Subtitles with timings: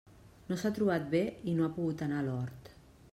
[0.51, 1.21] No s'ha trobat bé
[1.51, 2.73] i no ha pogut anar a l'hort.